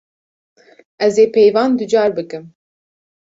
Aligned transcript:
Ez 1.05 1.15
ê 1.23 1.25
peyvan 1.35 1.71
ducar 1.79 2.09
bikim. 2.17 2.45